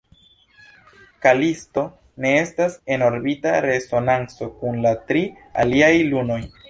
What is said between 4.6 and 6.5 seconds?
kun la tri aliaj lunoj.